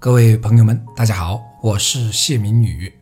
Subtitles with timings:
[0.00, 2.92] 各位朋友们，大家好，我是谢明宇。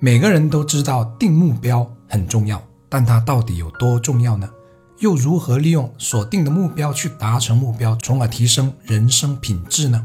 [0.00, 4.50] 每个人都知道定目标很重要，但它到底有多重要呢？
[4.98, 10.04] 又如何利用所定的目标去达成目标，从而提升人生品质呢？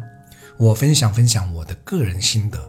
[0.58, 2.60] 我分享分享我的个人心得。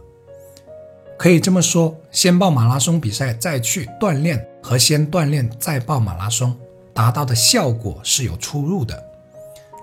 [1.15, 6.57] 可以这么说，先报马拉松比赛再去锻炼，和先锻炼再报马拉松，
[6.91, 8.99] 达到的效果是有出入的。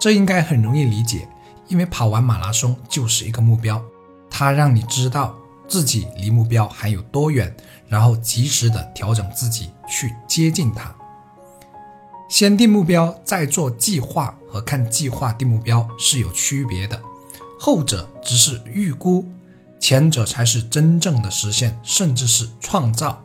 [0.01, 1.29] 这应该很容易理解。
[1.69, 3.83] 因为跑完马拉松就是一个目标，
[4.31, 5.37] 它让你知道
[5.69, 7.55] 自己离目标还有多远，
[7.89, 10.95] 然后及时的调整自己去接近它。
[12.29, 17.01] 先定目标再做计划和看计划定目标是有区别的，
[17.59, 19.27] 后者只是预估，
[19.81, 23.23] 前者才是真正的实现，甚至是创造。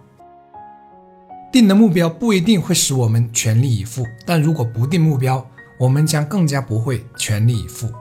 [1.52, 5.46] 定的目标不一定会使我们全力以赴，但如果不定目标，
[5.78, 7.92] 我们将更加不会全力以赴。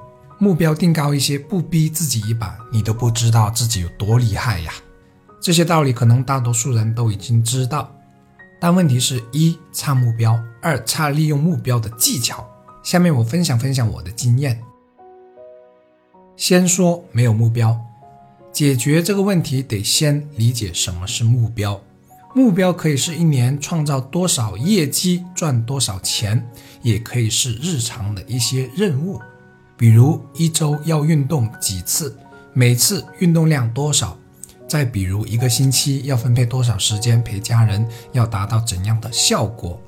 [0.43, 4.73] 目标定高一些，不逼自己一把，你都不知道自己有多厉害呀！
[5.41, 7.95] 这些道理可能大多数人都已经知道，
[8.61, 12.45] 但问题是：一差目标，二差利用目标的技巧。
[12.83, 14.61] 下面我分享分享我的经验。
[16.37, 17.81] 先说没有目标，
[18.51, 21.81] 解决这个问题得先理解什么是目标。
[22.35, 26.45] 目标可以是一年创造多少业绩，赚多少钱，
[26.83, 29.21] 也可以是日常的一些任务。
[29.77, 32.17] 比如一周要运动几次，
[32.53, 34.17] 每次运动量多少？
[34.69, 39.79] 再比如一个星期要分配多少时间陪家人，要达到怎样的效果？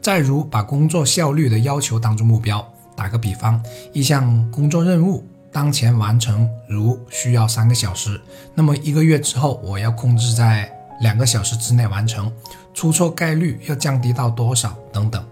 [0.00, 2.66] 再如把工作效率的要求当做目标，
[2.96, 8.20] 打个比方，一项工作任务当前完成如需要三个小时，
[8.54, 12.32] 那么一个月之后我要控制在两个小时之内完成，
[12.72, 14.74] 出错概率要降低到多少？
[14.92, 15.22] 等等。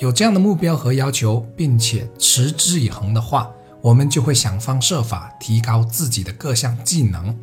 [0.00, 3.50] 有这样的目标和要求，并且持之以恒的话，
[3.80, 7.38] 我们就会想方设法提高自己的各项技能，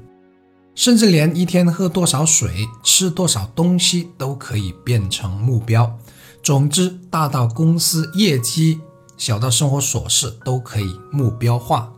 [0.76, 5.98] 甚至连一天喝多少水、吃多少东西都可以变成目标。
[6.44, 8.82] 总之，大到公司业绩，
[9.16, 11.94] 小到生活琐事，都可以目标化。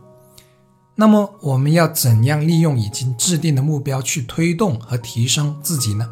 [0.94, 6.08] 那么，我们要怎样利用已经制定的目标去推动和提升自己呢？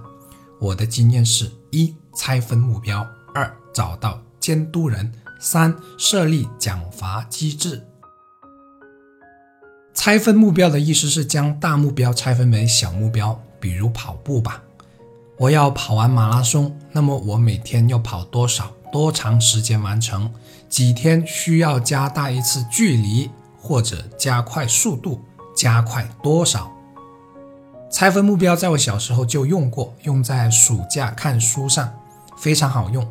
[0.59, 4.21] 我的经验是：一、拆分目标；二、找到。
[4.43, 5.11] 监督人
[5.41, 7.87] 三设立奖罚机制。
[9.95, 14.63] 拆分目标的意思是将大目标拆分为小目标，比如跑步吧，
[15.39, 20.33] 我要跑完马拉松，那么我每天要跑多少、多长时间完成？
[20.69, 23.31] 几天需要加大一次距离，
[23.61, 25.21] 或者加快速度，
[25.55, 26.73] 加快多少？
[27.91, 31.93] 拆分目标在我小时候就用过，用在暑假看书上，
[32.39, 33.07] 非常好用。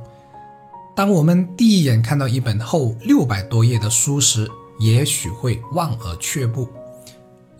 [1.01, 4.47] 当我们第一眼看到一本厚六百多页的书时，
[4.78, 6.69] 也许会望而却步。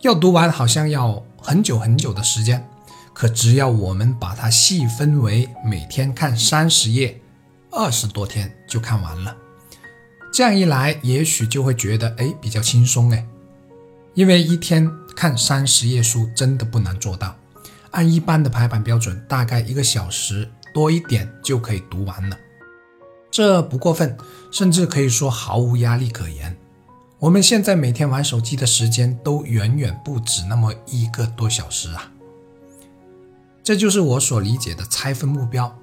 [0.02, 2.64] 要读完好像要很久很久的时间，
[3.12, 7.20] 可只要我们把它细分为每天看三十页，
[7.72, 9.36] 二十多天就看完了。
[10.32, 13.26] 这样一来，也许就会觉得哎比较轻松哎，
[14.14, 17.34] 因为一天看三十页书真的不难做到。
[17.90, 22.38] 按一般的排版标准，大概一个小时多一点就可以读完了。
[23.32, 24.14] 这不过分，
[24.50, 26.54] 甚至可以说毫无压力可言。
[27.18, 32.12] 我们现在每天玩手机的时间都远远不止那么一个多小时啊！
[33.62, 35.74] 这就是我所理解的拆分目标。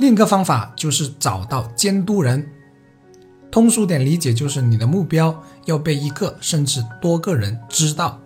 [0.00, 2.50] 另一个方法就是找到监督人，
[3.50, 8.18] 通俗点理解就是你的目标要被一个甚至多个人知道，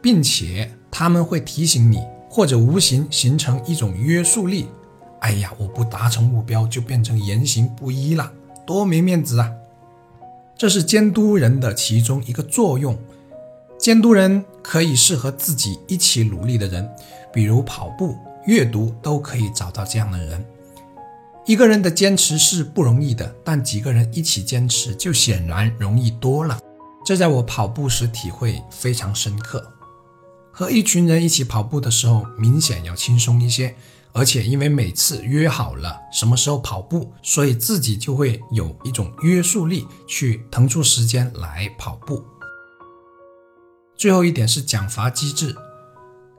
[0.00, 4.66] 并且他们会提醒你，或者无形形成一种约束力。
[5.22, 8.32] 哎呀，我不达成目标就变成言行不一了，
[8.66, 9.52] 多没面子啊！
[10.58, 12.98] 这是监督人的其中一个作用。
[13.78, 16.90] 监督人可以是和自己一起努力的人，
[17.32, 18.16] 比如跑步、
[18.46, 20.44] 阅读，都可以找到这样的人。
[21.46, 26.58] 一个人的坚持是不容易的，但几个人一起坚持就显然容易多了。
[27.04, 29.72] 这在我跑步时体会非常深刻。
[30.50, 33.76] 和一群人一起跑步的时候，明显要轻松一些。
[34.14, 42.22] 而且因为每次约好了什么时候跑步，所以自己就会有一种约束力，去腾出时间来跑步。
[43.96, 45.56] 最后一点是奖罚机制，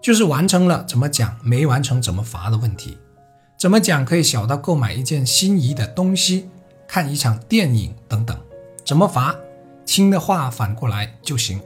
[0.01, 2.97] 就是完成了怎么奖，没完成怎么罚的问题。
[3.57, 6.49] 怎么奖可以小到购买一件心仪的东西、
[6.87, 8.37] 看一场电影等等。
[8.85, 9.35] 怎么罚，
[9.85, 11.59] 轻的话反过来就行，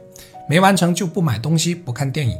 [0.48, 2.38] 没完成就不买东西、不看电影。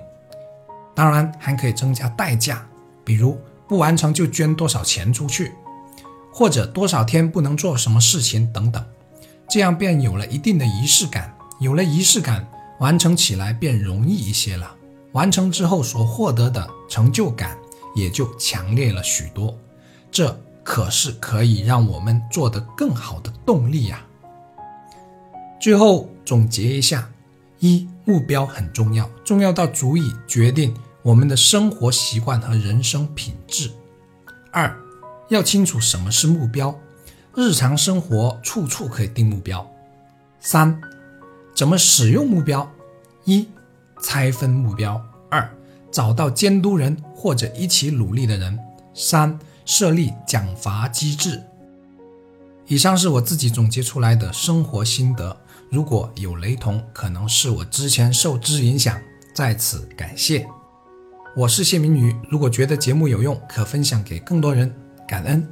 [0.94, 2.66] 当然还可以增加代价，
[3.04, 3.38] 比如。
[3.68, 5.52] 不完成就捐多少钱出去，
[6.32, 8.82] 或者多少天不能做什么事情等等，
[9.48, 11.34] 这样便有了一定的仪式感。
[11.60, 12.48] 有了仪式感，
[12.78, 14.74] 完成起来便容易一些了。
[15.12, 17.58] 完成之后所获得的成就感
[17.94, 19.58] 也就强烈了许多，
[20.10, 24.04] 这可是可以让我们做得更好的动力呀。
[25.60, 27.10] 最后总结一下：
[27.58, 30.72] 一、目标很重要，重要到足以决定
[31.08, 33.70] 我们的生活习惯和人生品质；
[34.52, 34.78] 二、
[35.30, 36.78] 要清楚什么是目标，
[37.34, 39.64] 日常生活处处可以定目标；
[40.38, 40.78] 三、
[41.54, 42.70] 怎么使用目标？
[43.24, 43.48] 一。
[44.00, 45.50] 拆分目标，二
[45.90, 48.56] 找到监督人或者一起努力的人，
[48.94, 51.42] 三设立奖罚机制。
[52.66, 55.36] 以上是我自己总结出来的生活心得，
[55.70, 59.00] 如果有雷同，可能是我之前受之影响，
[59.34, 60.46] 在此感谢。
[61.38, 64.74] 我是谢明宇，如果觉得节目有用，可分享给更多人，
[65.06, 65.46] 感恩。